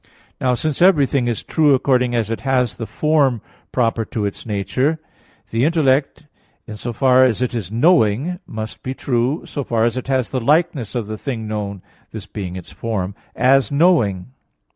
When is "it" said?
2.31-2.41, 7.39-7.53, 9.97-10.07